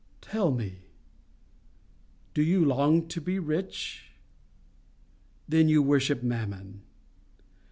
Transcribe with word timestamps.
Tell 0.21 0.49
me, 0.49 0.79
do 2.33 2.41
you 2.41 2.65
long 2.65 3.07
to 3.09 3.21
be 3.21 3.37
rich? 3.37 4.09
Then 5.47 5.69
you 5.69 5.83
worship 5.83 6.23
Mammon. 6.23 6.81